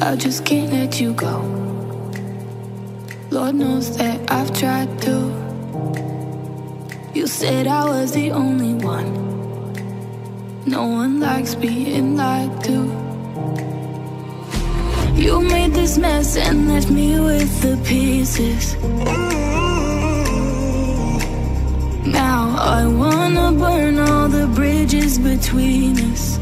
[0.00, 1.40] I just can't let you go.
[3.30, 5.16] Lord knows that I've tried to.
[7.14, 9.24] You said I was the only one.
[10.66, 12.78] No one likes being lied to.
[15.14, 18.76] You made this mess and left me with the pieces.
[22.06, 26.38] Now I wanna burn all the bridges between us.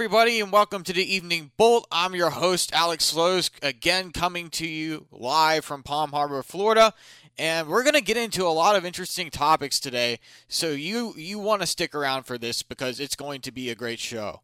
[0.00, 1.86] Everybody, and welcome to the Evening Bolt.
[1.92, 6.94] I'm your host, Alex Slows, again coming to you live from Palm Harbor, Florida.
[7.38, 11.38] And we're going to get into a lot of interesting topics today, so you you
[11.38, 14.40] want to stick around for this because it's going to be a great show.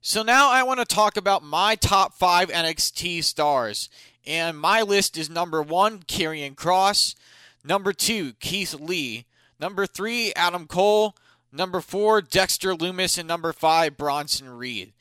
[0.00, 3.88] So now I want to talk about my top five NXT stars,
[4.26, 7.14] and my list is number one, Karrion Kross,
[7.62, 9.24] number two, Keith Lee,
[9.60, 11.14] number three, Adam Cole.
[11.52, 14.92] Number four, Dexter Lumis, and number five, Bronson Reed.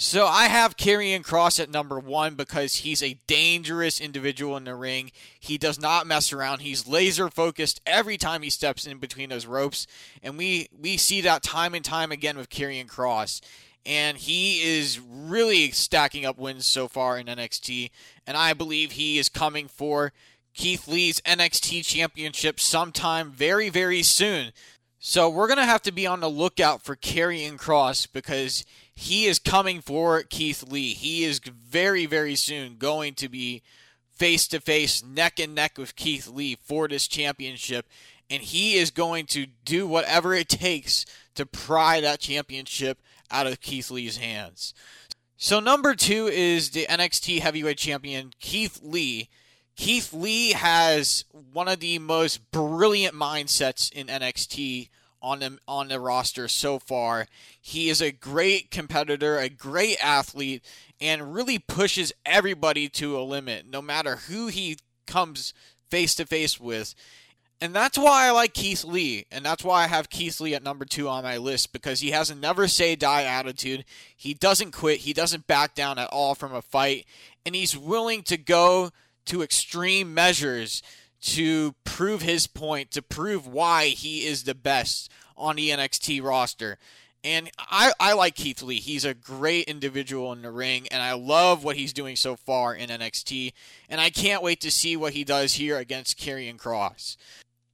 [0.00, 4.76] So I have Karrion Kross at number one because he's a dangerous individual in the
[4.76, 5.10] ring.
[5.40, 6.60] He does not mess around.
[6.60, 9.88] He's laser focused every time he steps in between those ropes,
[10.22, 13.40] and we we see that time and time again with Karrion Kross.
[13.84, 17.90] And he is really stacking up wins so far in NXT,
[18.24, 20.12] and I believe he is coming for
[20.54, 24.52] Keith Lee's NXT Championship sometime very very soon.
[25.00, 29.26] So we're going to have to be on the lookout for Karrion Kross because he
[29.26, 30.92] is coming for Keith Lee.
[30.92, 33.62] He is very, very soon going to be
[34.12, 37.86] face to face, neck and neck with Keith Lee for this championship.
[38.28, 41.06] And he is going to do whatever it takes
[41.36, 43.00] to pry that championship
[43.30, 44.74] out of Keith Lee's hands.
[45.36, 49.28] So, number two is the NXT Heavyweight Champion, Keith Lee.
[49.78, 54.88] Keith Lee has one of the most brilliant mindsets in NXT
[55.22, 57.28] on the on the roster so far.
[57.60, 60.64] He is a great competitor, a great athlete,
[61.00, 65.54] and really pushes everybody to a limit, no matter who he comes
[65.88, 66.96] face to face with.
[67.60, 70.62] And that's why I like Keith Lee, and that's why I have Keith Lee at
[70.64, 73.84] number two on my list because he has a never say die attitude.
[74.16, 77.06] He doesn't quit, he doesn't back down at all from a fight,
[77.46, 78.90] and he's willing to go
[79.28, 80.82] to extreme measures
[81.20, 86.78] to prove his point, to prove why he is the best on the NXT roster.
[87.24, 88.80] And I, I like Keith Lee.
[88.80, 92.74] He's a great individual in the ring, and I love what he's doing so far
[92.74, 93.52] in NXT.
[93.88, 97.16] And I can't wait to see what he does here against Karrion Kross.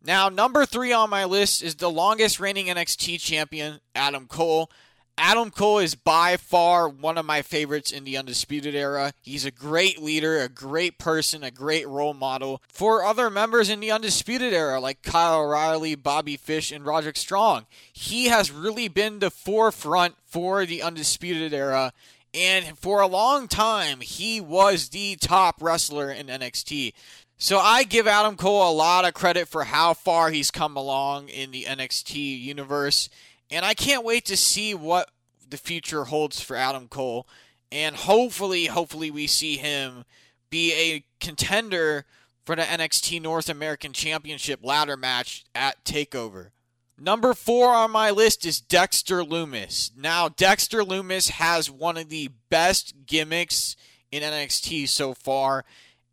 [0.03, 4.71] Now, number three on my list is the longest reigning NXT champion, Adam Cole.
[5.17, 9.13] Adam Cole is by far one of my favorites in the Undisputed Era.
[9.23, 13.79] He's a great leader, a great person, a great role model for other members in
[13.79, 17.67] the Undisputed Era like Kyle O'Reilly, Bobby Fish, and Roderick Strong.
[17.93, 21.93] He has really been the forefront for the Undisputed Era.
[22.33, 26.93] And for a long time, he was the top wrestler in NXT.
[27.39, 31.29] So I give Adam Cole a lot of credit for how far he's come along
[31.29, 33.09] in the NXT universe.
[33.54, 35.10] And I can't wait to see what
[35.48, 37.28] the future holds for Adam Cole.
[37.70, 40.04] And hopefully, hopefully, we see him
[40.50, 42.04] be a contender
[42.44, 46.50] for the NXT North American Championship ladder match at TakeOver.
[46.98, 49.97] Number four on my list is Dexter Lumis.
[49.97, 53.76] Now, Dexter Lumis has one of the best gimmicks
[54.10, 55.65] in NXT so far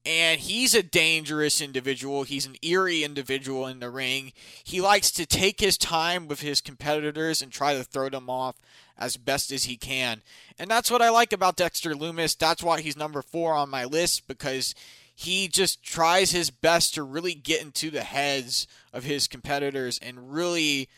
[0.05, 2.23] and he's a dangerous individual.
[2.23, 4.33] He's an eerie individual in the ring.
[4.63, 8.55] He likes to take his time with his competitors and try to throw them off
[8.97, 10.21] as best as he can.
[10.57, 12.37] And that's what I like about Dexter Lumis.
[12.37, 14.73] That's why he's number four on my list because
[15.15, 20.33] he just tries his best to really get into the heads of his competitors and
[20.33, 20.89] really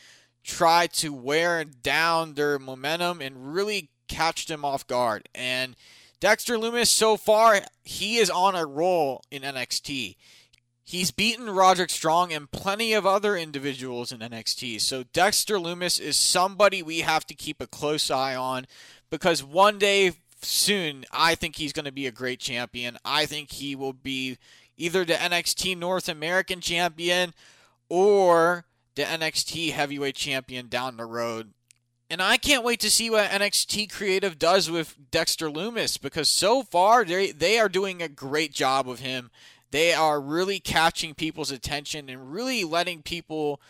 [0.42, 5.28] try to wear down their momentum and really catch them off guard.
[5.34, 5.76] And
[6.20, 10.16] Dexter Lumis, so far, he is on a roll in NXT.
[10.86, 14.80] He's beaten Roderick Strong and plenty of other individuals in NXT.
[14.80, 18.66] So Dexter Lumis is somebody we have to keep a close eye on
[19.10, 20.12] because one day
[20.42, 22.98] soon, I think he's going to be a great champion.
[23.04, 24.38] I think he will be
[24.76, 27.32] either the NXT North American champion
[27.88, 31.52] or the NXT heavyweight champion down the road
[32.10, 36.62] And I can't wait to see what NXT Creative does with Dexter Lumis because so
[36.62, 39.30] far they they are doing a great job with him.
[39.70, 43.60] They are really catching people's attention and really letting people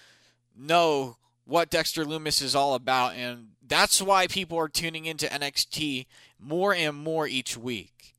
[0.56, 6.06] know what Dexter Lumis is all about and that's why people are tuning into NXT
[6.38, 8.14] more and more each week.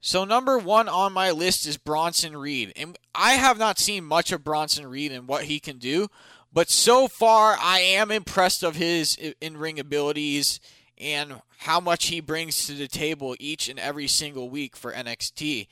[0.00, 2.72] So number 1 on my list is Bronson Reed.
[2.76, 6.08] And I have not seen much of Bronson Reed and what he can do,
[6.52, 10.60] but so far, I am impressed of his in-ring abilities
[10.98, 15.66] and how much he brings to the table each and every single week for NXT.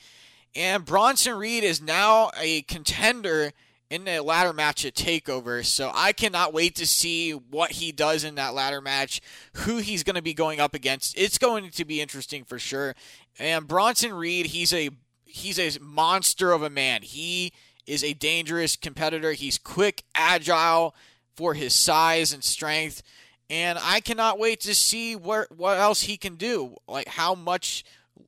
[0.54, 3.52] And Bronson Reed is now a contender
[3.90, 8.24] in the ladder match at TakeOver, so I cannot wait to see what he does
[8.24, 9.20] in that ladder match,
[9.54, 11.16] who he's going to be going up against.
[11.18, 12.94] It's going to be interesting for sure.
[13.38, 14.90] And Bronson Reed, he's a
[15.24, 17.02] he's a monster of a man.
[17.02, 17.52] He
[17.86, 19.32] is a dangerous competitor.
[19.32, 20.94] He's quick, agile
[21.36, 23.02] for his size and strength,
[23.50, 27.84] and I cannot wait to see where what else he can do, like how much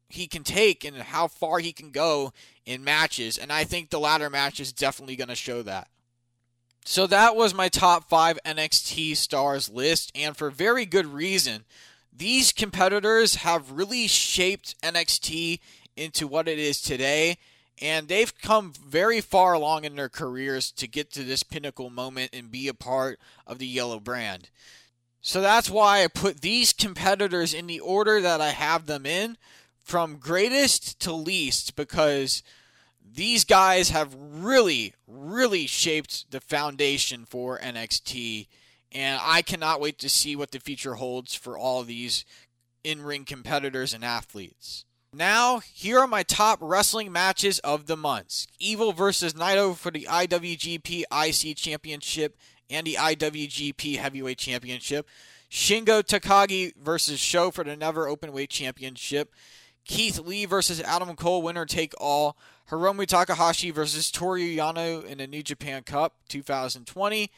[0.09, 2.33] he can take and how far he can go
[2.65, 3.39] in matches.
[3.39, 5.89] And I think the ladder match is definitely going to show that.
[6.85, 11.65] So that was my top five NXT stars list, and for very good reason.
[12.17, 15.61] These competitors have really shaped NXT
[15.97, 17.39] into what it is today
[17.81, 22.31] and they've come very far along in their careers to get to this pinnacle moment
[22.33, 24.51] and be a part of the yellow brand.
[25.21, 29.37] So that's why I put these competitors in the order that I have them in,
[29.83, 32.43] from greatest to least, because
[33.05, 38.47] these guys have really, really shaped the foundation for NXT.
[38.93, 42.25] And I cannot wait to see what the future holds for all these
[42.85, 44.85] in ring competitors and athletes.
[45.17, 48.47] Now, here are my top wrestling matches of the month.
[48.59, 52.37] Evil versus Naito for the IWGP IC Championship
[52.69, 55.09] and the IWGP Heavyweight Championship.
[55.51, 59.33] Shingo Takagi versus Sho for the Never Openweight Championship.
[59.87, 62.37] Keith Lee versus Adam Cole, winner take all.
[62.69, 67.31] Hiromu Takahashi versus Toru Yano in the New Japan Cup 2020.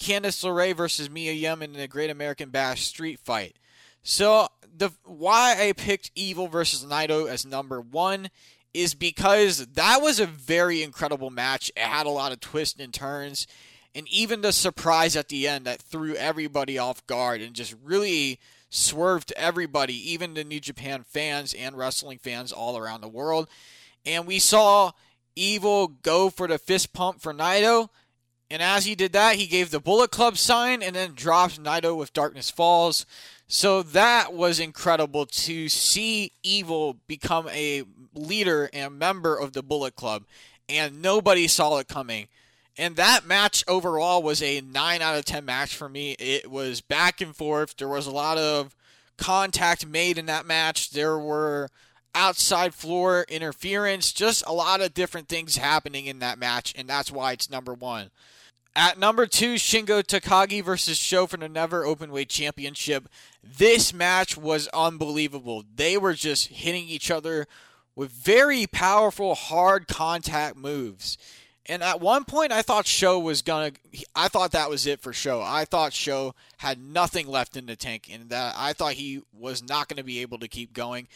[0.00, 3.56] Candice LeRae versus Mia Yim in the Great American Bash Street Fight.
[4.02, 4.48] So
[4.78, 8.28] the why I picked Evil versus Naito as number one
[8.74, 11.70] is because that was a very incredible match.
[11.76, 13.46] It had a lot of twists and turns,
[13.94, 18.38] and even the surprise at the end that threw everybody off guard and just really
[18.68, 23.48] swerved everybody, even the New Japan fans and wrestling fans all around the world.
[24.04, 24.92] And we saw
[25.34, 27.90] Evil go for the fist pump for Naito.
[28.50, 31.96] And as he did that, he gave the Bullet Club sign and then dropped Naito
[31.96, 33.04] with Darkness Falls.
[33.48, 37.84] So that was incredible to see Evil become a
[38.14, 40.24] leader and member of the Bullet Club,
[40.68, 42.26] and nobody saw it coming.
[42.78, 46.12] And that match overall was a 9 out of 10 match for me.
[46.18, 47.76] It was back and forth.
[47.76, 48.74] There was a lot of
[49.16, 50.90] contact made in that match.
[50.90, 51.70] There were
[52.14, 57.12] outside floor interference, just a lot of different things happening in that match, and that's
[57.12, 58.10] why it's number one.
[58.76, 63.08] At number two, Shingo Takagi versus Sho for the Never Openweight Championship.
[63.42, 65.64] This match was unbelievable.
[65.74, 67.46] They were just hitting each other
[67.94, 71.16] with very powerful, hard contact moves.
[71.64, 73.72] And at one point, I thought Sho was gonna.
[74.14, 75.40] I thought that was it for Sho.
[75.42, 79.62] I thought Sho had nothing left in the tank, and that I thought he was
[79.62, 81.08] not going to be able to keep going.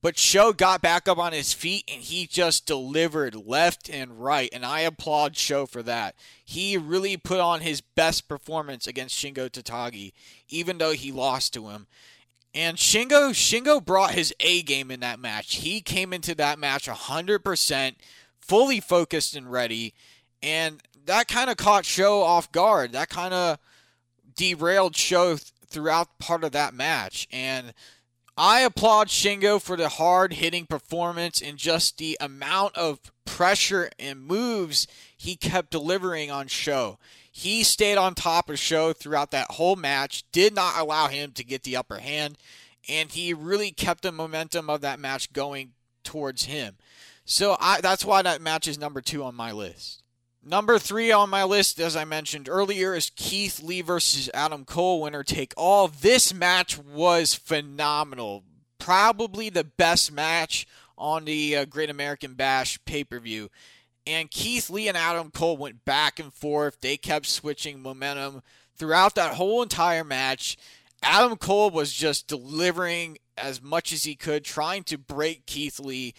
[0.00, 4.48] But Sho got back up on his feet and he just delivered left and right.
[4.52, 6.14] And I applaud Sho for that.
[6.44, 10.12] He really put on his best performance against Shingo Takagi,
[10.48, 11.88] even though he lost to him.
[12.54, 15.56] And Shingo, Shingo brought his A game in that match.
[15.56, 17.94] He came into that match 100%,
[18.40, 19.94] fully focused and ready.
[20.42, 22.92] And that kind of caught Sho off guard.
[22.92, 23.58] That kind of
[24.36, 27.28] derailed Sho th- throughout part of that match.
[27.32, 27.74] And
[28.40, 34.24] I applaud Shingo for the hard hitting performance and just the amount of pressure and
[34.24, 37.00] moves he kept delivering on Sho.
[37.32, 41.42] He stayed on top of Sho throughout that whole match, did not allow him to
[41.42, 42.38] get the upper hand,
[42.88, 45.72] and he really kept the momentum of that match going
[46.04, 46.76] towards him.
[47.24, 50.04] So I, that's why that match is number two on my list.
[50.48, 55.02] Number three on my list, as I mentioned earlier, is Keith Lee versus Adam Cole,
[55.02, 55.88] winner take all.
[55.88, 58.44] This match was phenomenal.
[58.78, 63.50] Probably the best match on the uh, Great American Bash pay per view.
[64.06, 66.80] And Keith Lee and Adam Cole went back and forth.
[66.80, 68.40] They kept switching momentum
[68.74, 70.56] throughout that whole entire match.
[71.02, 76.14] Adam Cole was just delivering as much as he could, trying to break Keith Lee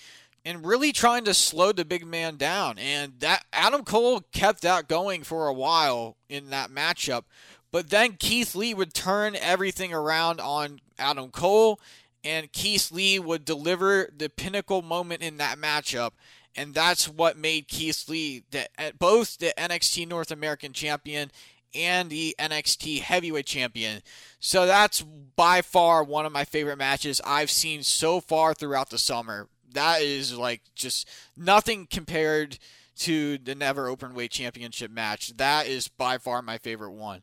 [0.46, 2.78] and really trying to slow the big man down.
[2.78, 7.24] And that Adam Cole kept that going for a while in that matchup.
[7.72, 11.80] But then Keith Lee would turn everything around on Adam Cole,
[12.24, 16.12] and Keith Lee would deliver the pinnacle moment in that matchup.
[16.56, 18.68] And that's what made Keith Lee the,
[18.98, 21.32] both the NXT North American champion
[21.76, 24.02] and the NXT Heavyweight Champion.
[24.40, 28.98] So that's by far one of my favorite matches I've seen so far throughout the
[28.98, 29.48] summer.
[29.74, 31.08] That is like just
[31.38, 32.60] nothing compared
[32.98, 35.36] to the Never open weight Championship match.
[35.38, 37.22] That is by far my favorite one.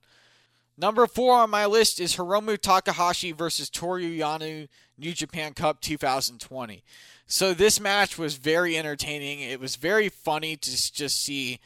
[0.79, 6.83] Number four on my list is Hiromu Takahashi versus Toru Yano New Japan Cup 2020.
[7.27, 9.41] So this match was very entertaining.
[9.41, 11.61] It was very funny to just see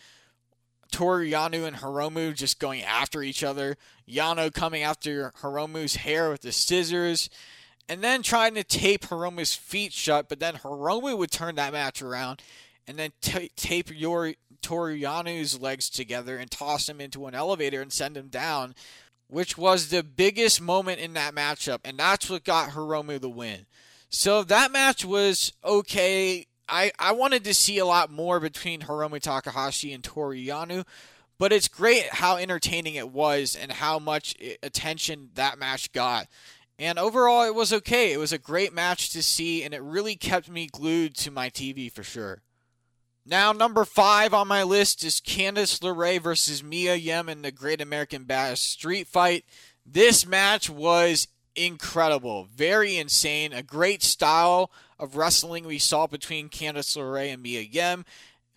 [0.90, 3.76] Toru Yano and Hiromu just going after each other.
[4.08, 7.30] Yano coming after Hiromu's hair with the scissors.
[7.90, 12.00] And then trying to tape Hiromu's feet shut, but then Hiromu would turn that match
[12.00, 12.40] around
[12.86, 17.82] and then t- tape your Toru Yano's legs together and toss him into an elevator
[17.82, 18.76] and send him down,
[19.26, 23.66] which was the biggest moment in that matchup, and that's what got Hiromu the win.
[24.08, 26.46] So that match was okay.
[26.68, 30.86] I, I wanted to see a lot more between Hiromu Takahashi and Toru Yano,
[31.38, 36.26] but it's great how entertaining it was and how much eh, attention that match got.
[36.80, 38.10] And overall, it was okay.
[38.10, 41.50] It was a great match to see, and it really kept me glued to my
[41.50, 42.40] TV for sure.
[43.26, 47.82] Now, number five on my list is Candice LeRae versus Mia Yim in the Great
[47.82, 49.44] American Bash Street Fight.
[49.84, 56.96] This match was incredible, very insane, a great style of wrestling we saw between Candice
[56.96, 58.06] LeRae and Mia Yim,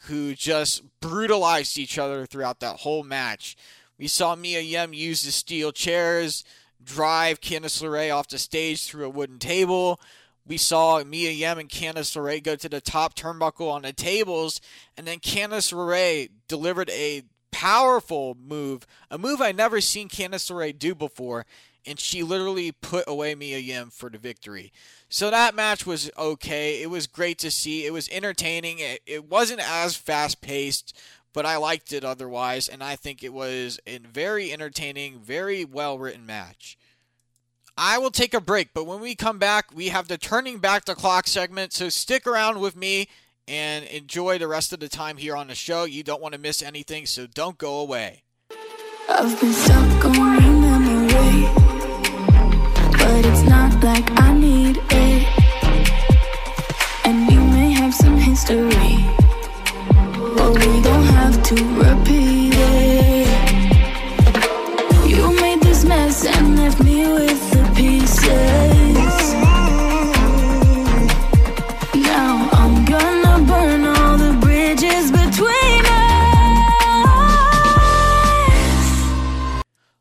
[0.06, 3.58] who just brutalized each other throughout that whole match.
[4.00, 6.46] We saw Mia Yim use the steel chairs,
[6.84, 10.00] drive Candice LeRae off the stage through a wooden table.
[10.46, 14.60] We saw Mia Yim and Candice LeRae go to the top turnbuckle on the tables,
[14.98, 20.78] and then Candice LeRae delivered a powerful move, a move I never seen Candice LeRae
[20.78, 21.46] do before,
[21.86, 24.74] and she literally put away Mia Yim for the victory.
[25.08, 26.82] So that match was okay.
[26.82, 27.86] It was great to see.
[27.86, 28.80] It was entertaining.
[28.80, 30.98] It, it wasn't as fast paced,
[31.34, 35.98] but I liked it otherwise, and I think it was a very entertaining, very well
[35.98, 36.78] written match.
[37.76, 40.86] I will take a break, but when we come back, we have the turning back
[40.86, 41.74] the clock segment.
[41.74, 43.08] So stick around with me
[43.48, 45.84] and enjoy the rest of the time here on the show.
[45.84, 48.22] You don't want to miss anything, so don't go away.
[49.10, 51.50] I've been stuck on memory,
[52.92, 55.28] but it's not like I need it.
[57.06, 59.04] And you may have some history,
[60.36, 60.93] but we don't
[61.56, 63.28] to repeat it.
[65.08, 68.24] You made this mess and left me with the pieces.
[71.96, 76.04] Now I'm gonna burn all the bridges between us.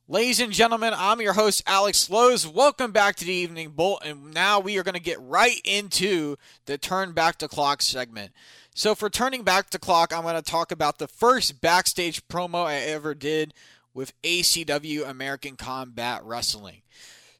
[0.08, 2.46] Ladies and gentlemen, I'm your host, Alex Lowe's.
[2.48, 6.36] Welcome back to the Evening Bolt, and now we are going to get right into
[6.66, 8.32] the Turn Back the Clock segment.
[8.74, 12.64] So, for Turning Back the Clock, I'm going to talk about the first backstage promo
[12.64, 13.52] I ever did
[13.92, 16.80] with ACW American Combat Wrestling.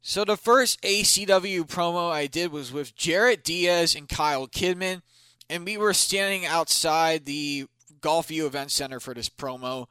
[0.03, 5.01] So, the first ACW promo I did was with Jarrett Diaz and Kyle Kidman,
[5.49, 7.67] and we were standing outside the
[8.03, 9.87] Golfview Event Center for this promo.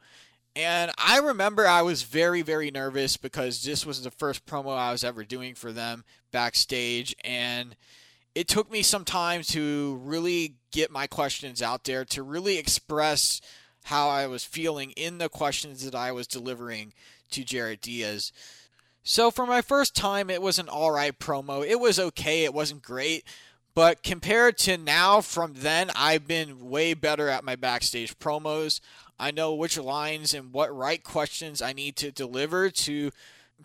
[0.54, 4.92] And I remember I was very, very nervous because this was the first promo I
[4.92, 7.16] was ever doing for them backstage.
[7.24, 7.74] And
[8.34, 13.40] it took me some time to really get my questions out there, to really express
[13.84, 16.92] how I was feeling in the questions that I was delivering
[17.30, 18.32] to Jared Diaz.
[19.02, 21.66] So for my first time, it was an alright promo.
[21.66, 23.24] It was okay, it wasn't great.
[23.74, 28.80] But compared to now, from then, I've been way better at my backstage promos.
[29.18, 33.10] I know which lines and what right questions I need to deliver to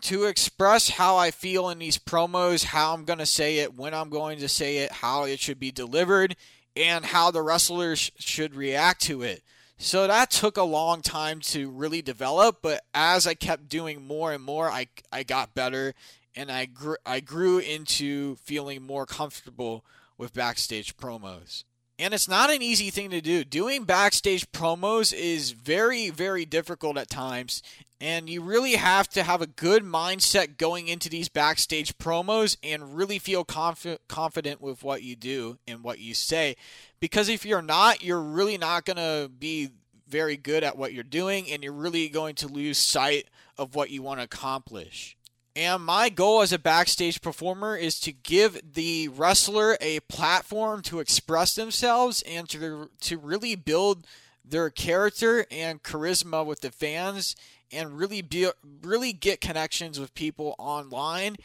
[0.02, 3.94] to express how I feel in these promos, how I'm going to say it, when
[3.94, 6.36] I'm going to say it, how it should be delivered,
[6.76, 9.44] and how the wrestlers should react to it.
[9.78, 14.34] So that took a long time to really develop, but as I kept doing more
[14.34, 15.94] and more, I, I got better
[16.36, 19.86] and I grew, I grew into feeling more comfortable
[20.18, 21.64] with backstage promos.
[22.00, 23.44] And it's not an easy thing to do.
[23.44, 27.64] Doing backstage promos is very, very difficult at times.
[28.00, 32.96] And you really have to have a good mindset going into these backstage promos and
[32.96, 36.56] really feel confi- confident with what you do and what you say.
[37.00, 39.70] Because if you're not, you're really not going to be
[40.08, 43.26] very good at what you're doing and you're really going to lose sight
[43.58, 45.17] of what you want to accomplish.
[45.58, 51.00] And my goal as a backstage performer is to give the wrestler a platform to
[51.00, 54.06] express themselves and to, to really build
[54.46, 57.36] their character and charisma with the fans
[57.72, 58.48] and really be
[58.84, 61.38] really get connections with people online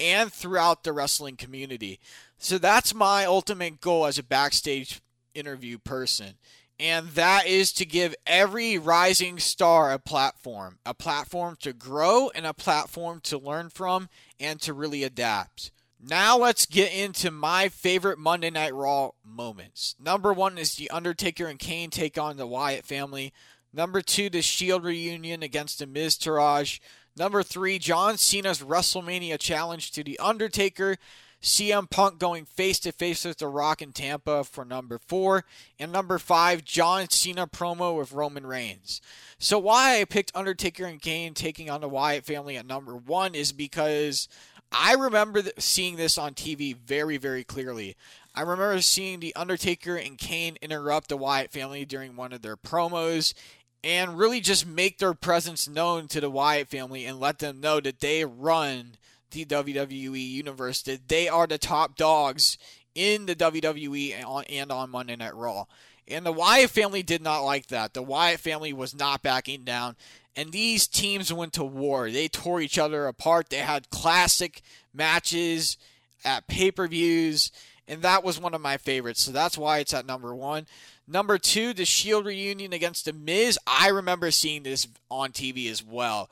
[0.00, 2.00] and throughout the wrestling community.
[2.38, 5.00] So that's my ultimate goal as a backstage
[5.32, 6.34] interview person.
[6.80, 12.46] And that is to give every rising star a platform, a platform to grow and
[12.46, 14.08] a platform to learn from
[14.40, 15.72] and to really adapt.
[16.02, 19.94] Now let's get into my favorite Monday Night Raw moments.
[20.02, 23.34] Number one is The Undertaker and Kane take on the Wyatt family.
[23.74, 26.80] Number two, the Shield reunion against the Miztourage.
[27.14, 30.96] Number three, John Cena's WrestleMania challenge to The Undertaker.
[31.42, 35.44] CM Punk going face to face with The Rock in Tampa for number four.
[35.78, 39.00] And number five, John Cena promo with Roman Reigns.
[39.38, 43.34] So, why I picked Undertaker and Kane taking on the Wyatt family at number one
[43.34, 44.28] is because
[44.70, 47.96] I remember seeing this on TV very, very clearly.
[48.34, 52.56] I remember seeing The Undertaker and Kane interrupt the Wyatt family during one of their
[52.56, 53.34] promos
[53.82, 57.80] and really just make their presence known to the Wyatt family and let them know
[57.80, 58.92] that they run
[59.30, 62.58] the WWE universe, that they are the top dogs
[62.94, 65.66] in the WWE and on, and on Monday Night Raw.
[66.08, 67.94] And the Wyatt family did not like that.
[67.94, 69.96] The Wyatt family was not backing down.
[70.36, 72.10] And these teams went to war.
[72.10, 73.50] They tore each other apart.
[73.50, 75.76] They had classic matches
[76.24, 77.52] at pay per views.
[77.86, 79.22] And that was one of my favorites.
[79.22, 80.66] So that's why it's at number one.
[81.06, 83.58] Number two, the Shield reunion against The Miz.
[83.66, 86.30] I remember seeing this on TV as well.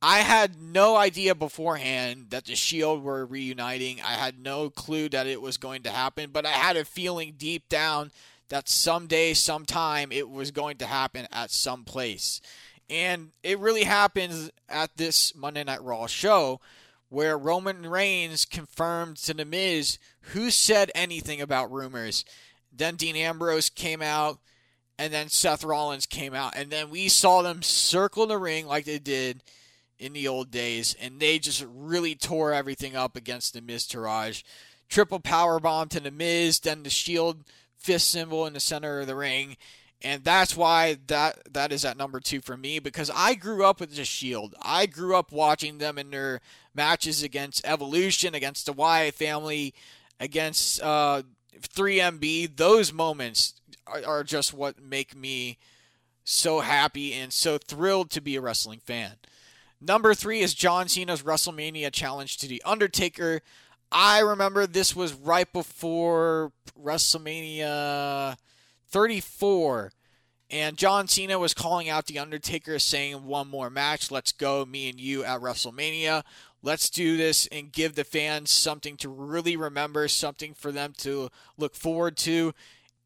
[0.00, 4.00] I had no idea beforehand that the Shield were reuniting.
[4.00, 7.34] I had no clue that it was going to happen, but I had a feeling
[7.36, 8.12] deep down
[8.48, 12.40] that someday, sometime, it was going to happen at some place.
[12.88, 16.60] And it really happens at this Monday Night Raw show
[17.10, 19.98] where Roman Reigns confirmed to The Miz
[20.32, 22.24] who said anything about rumors.
[22.72, 24.38] Then Dean Ambrose came out,
[24.98, 28.84] and then Seth Rollins came out, and then we saw them circle the ring like
[28.84, 29.42] they did
[29.98, 34.42] in the old days, and they just really tore everything up against the Miztourage.
[34.88, 37.44] Triple power bomb to the Miz, then the Shield
[37.76, 39.56] fist symbol in the center of the ring,
[40.00, 43.80] and that's why that that is at number two for me because I grew up
[43.80, 44.54] with the Shield.
[44.62, 46.40] I grew up watching them in their
[46.74, 49.74] matches against Evolution, against the Wyatt family,
[50.20, 51.22] against uh,
[51.60, 52.56] 3MB.
[52.56, 53.54] Those moments
[53.86, 55.58] are, are just what make me
[56.22, 59.12] so happy and so thrilled to be a wrestling fan.
[59.80, 63.42] Number three is John Cena's WrestleMania challenge to The Undertaker.
[63.92, 68.36] I remember this was right before WrestleMania
[68.88, 69.92] 34.
[70.50, 74.10] And John Cena was calling out The Undertaker, saying, One more match.
[74.10, 76.24] Let's go, me and you at WrestleMania.
[76.60, 81.28] Let's do this and give the fans something to really remember, something for them to
[81.56, 82.52] look forward to,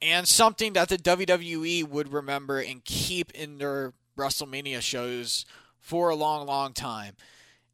[0.01, 5.45] and something that the WWE would remember and keep in their WrestleMania shows
[5.83, 7.15] for a long, long time.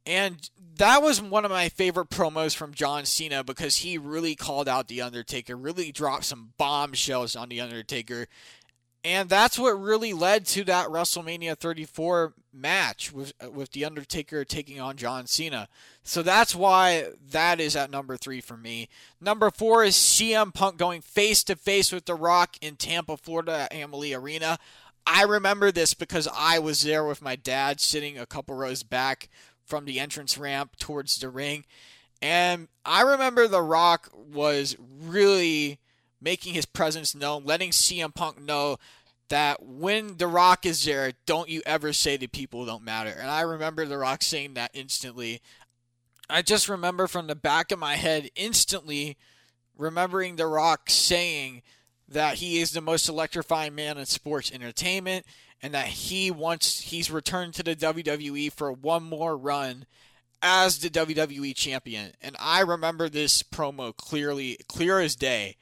[0.04, 4.66] And that was one of my favorite promos from John Cena because he really called
[4.66, 8.26] out The Undertaker, really dropped some bombshells on The Undertaker.
[9.04, 14.80] And that's what really led to that WrestleMania 34 match with with The Undertaker taking
[14.80, 15.68] on John Cena.
[16.02, 18.88] So that's why that is at number 3 for me.
[19.20, 23.68] Number 4 is CM Punk going face to face with The Rock in Tampa, Florida
[23.70, 24.58] at Amalie Arena.
[25.10, 29.30] I remember this because I was there with my dad sitting a couple rows back
[29.64, 31.64] from the entrance ramp towards the ring.
[32.20, 35.78] And I remember The Rock was really
[36.20, 38.76] making his presence known, letting CM Punk know
[39.30, 43.14] that when The Rock is there, don't you ever say the people don't matter.
[43.18, 45.40] And I remember The Rock saying that instantly.
[46.28, 49.16] I just remember from the back of my head instantly
[49.78, 51.62] remembering The Rock saying
[52.08, 55.26] that he is the most electrifying man in sports entertainment
[55.62, 59.86] and that he wants he's returned to the WWE for one more run
[60.42, 62.12] as the WWE champion.
[62.22, 65.56] And I remember this promo clearly, clear as day.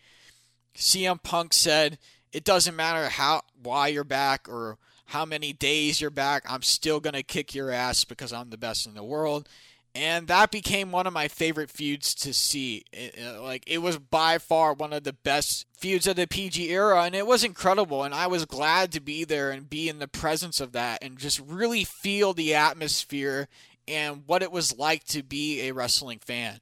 [0.76, 1.98] CM Punk said,
[2.32, 6.44] "It doesn't matter how why you're back or how many days you're back.
[6.46, 9.48] I'm still going to kick your ass because I'm the best in the world."
[9.96, 12.84] And that became one of my favorite feuds to see.
[12.92, 16.70] It, uh, like it was by far one of the best feuds of the PG
[16.70, 18.04] era, and it was incredible.
[18.04, 21.16] And I was glad to be there and be in the presence of that, and
[21.16, 23.48] just really feel the atmosphere
[23.88, 26.60] and what it was like to be a wrestling fan.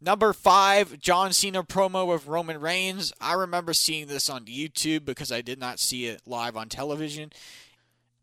[0.00, 3.12] Number five, John Cena promo with Roman Reigns.
[3.20, 7.32] I remember seeing this on YouTube because I did not see it live on television.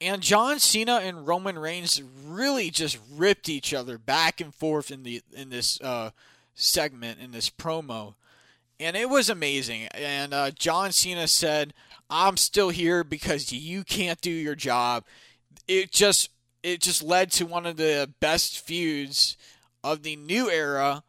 [0.04, 5.04] And John Cena and Roman Reigns really just ripped each other back and forth in
[5.04, 6.10] the in this uh,
[6.54, 8.16] segment in this promo,
[8.82, 9.88] and it was amazing.
[9.94, 11.74] And uh, John Cena said,
[12.10, 15.06] "I'm still here because you can't do your job."
[15.70, 16.30] It just
[16.64, 19.38] it just led to one of the best feuds
[19.86, 21.04] of the new era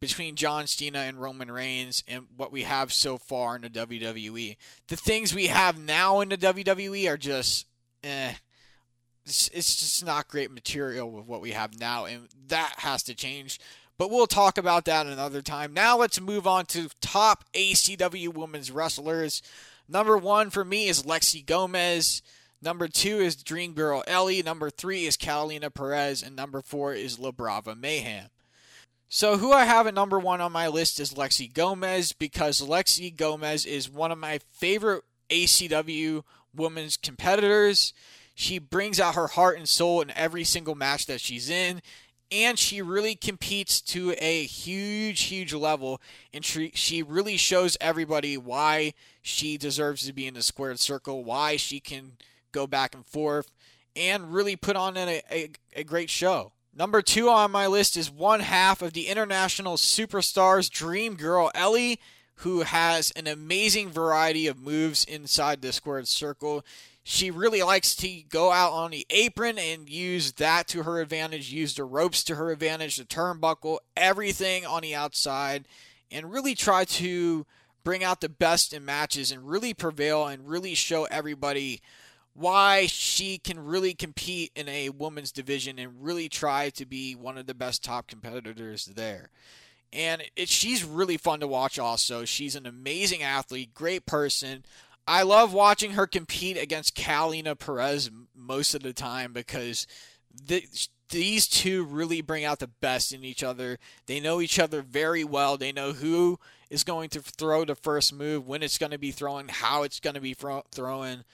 [0.00, 4.58] between John Cena and Roman Reigns and what we have so far in the WWE.
[4.88, 7.64] The things we have now in the WWE are just
[8.04, 8.34] eh.
[9.26, 13.14] It's, it's just not great material with what we have now, and that has to
[13.14, 13.58] change.
[13.96, 15.72] But we'll talk about that another time.
[15.72, 19.40] Now let's move on to top ACW women's wrestlers.
[19.88, 22.22] Number one for me is Lexi Gomez.
[22.60, 24.42] Number two is Dream Girl Ellie.
[24.42, 26.22] Number three is Catalina Perez.
[26.22, 28.30] And number four is La Brava Mayhem.
[29.08, 33.14] So, who I have at number one on my list is Lexi Gomez because Lexi
[33.14, 37.92] Gomez is one of my favorite ACW women's competitors.
[38.34, 41.80] She brings out her heart and soul in every single match that she's in
[42.34, 46.00] and she really competes to a huge, huge level.
[46.32, 51.22] And she, she really shows everybody why she deserves to be in the squared circle,
[51.22, 52.12] why she can
[52.50, 53.52] go back and forth,
[53.94, 56.52] and really put on a, a, a great show.
[56.74, 62.00] Number two on my list is one half of the international superstars Dream Girl Ellie,
[62.36, 66.64] who has an amazing variety of moves inside the squared circle.
[67.02, 71.52] She really likes to go out on the apron and use that to her advantage,
[71.52, 75.68] use the ropes to her advantage, the turnbuckle, everything on the outside,
[76.10, 77.46] and really try to
[77.84, 81.82] bring out the best in matches and really prevail and really show everybody
[82.32, 87.38] why she can really compete in a women's division and really try to be one
[87.38, 89.30] of the best top competitors there.
[89.94, 92.24] And it, she's really fun to watch also.
[92.24, 94.64] She's an amazing athlete, great person.
[95.06, 99.86] I love watching her compete against Kalina Perez most of the time because
[100.46, 100.66] the,
[101.10, 103.78] these two really bring out the best in each other.
[104.06, 105.56] They know each other very well.
[105.56, 109.12] They know who is going to throw the first move, when it's going to be
[109.12, 111.24] thrown, how it's going to be thrown.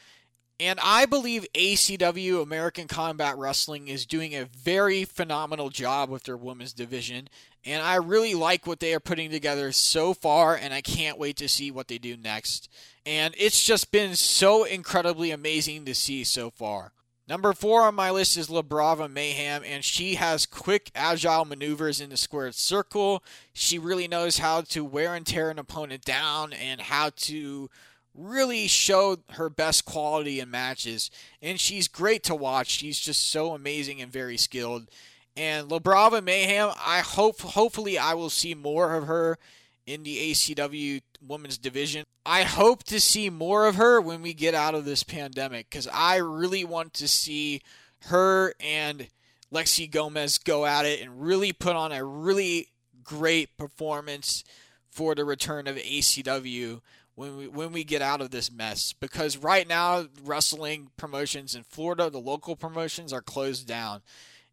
[0.60, 6.36] And I believe ACW, American Combat Wrestling, is doing a very phenomenal job with their
[6.36, 7.28] women's division.
[7.64, 11.36] And I really like what they are putting together so far, and I can't wait
[11.36, 12.70] to see what they do next.
[13.04, 16.92] And it's just been so incredibly amazing to see so far.
[17.28, 22.00] Number four on my list is La Brava Mayhem, and she has quick, agile maneuvers
[22.00, 23.22] in the squared circle.
[23.52, 27.70] She really knows how to wear and tear an opponent down and how to
[28.14, 31.08] really show her best quality in matches.
[31.40, 32.66] And she's great to watch.
[32.66, 34.88] She's just so amazing and very skilled.
[35.36, 39.38] And La Brava Mayhem, I hope hopefully I will see more of her
[39.86, 42.04] in the ACW women's division.
[42.26, 45.88] I hope to see more of her when we get out of this pandemic because
[45.92, 47.62] I really want to see
[48.04, 49.08] her and
[49.52, 52.68] Lexi Gomez go at it and really put on a really
[53.02, 54.44] great performance
[54.90, 56.80] for the return of ACW
[57.14, 61.62] when we when we get out of this mess because right now wrestling promotions in
[61.62, 64.02] Florida, the local promotions are closed down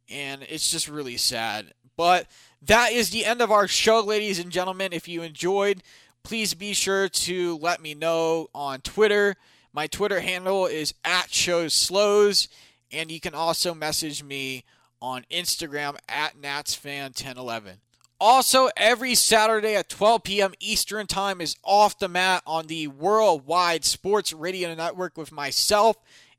[0.10, 1.74] and it's just really sad.
[1.96, 2.28] But
[2.62, 4.93] that is the end of our show, ladies and gentlemen.
[4.93, 5.84] If you enjoyed,
[6.24, 9.36] please be sure to let me know on Twitter.
[9.74, 12.48] My Twitter handle is at shows slows,
[12.91, 14.63] and you can also message me
[15.02, 17.78] on Instagram at natsfan1011.
[18.20, 20.54] Also, every Saturday at 12 p.m.
[20.60, 25.98] Eastern Time is off the mat on the Worldwide Sports Radio Network with myself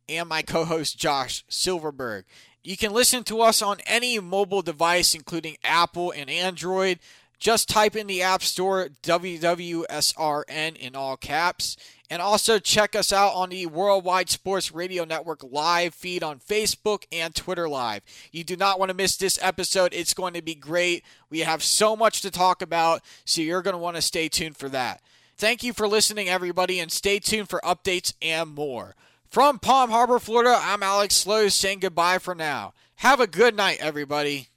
[0.08, 2.24] and my co host Josh Silverberg.
[2.62, 6.98] You can listen to us on any mobile device, including Apple and Android.
[7.38, 11.76] Just type in the App Store WWSRN in all caps.
[12.10, 17.04] And also check us out on the Worldwide Sports Radio Network live feed on Facebook
[17.12, 18.02] and Twitter Live.
[18.32, 19.92] You do not want to miss this episode.
[19.92, 21.04] It's going to be great.
[21.30, 24.56] We have so much to talk about, so you're going to want to stay tuned
[24.56, 25.02] for that.
[25.36, 28.96] Thank you for listening, everybody, and stay tuned for updates and more.
[29.30, 32.72] From Palm Harbor, Florida, I'm Alex Slows saying goodbye for now.
[32.96, 34.48] Have a good night, everybody.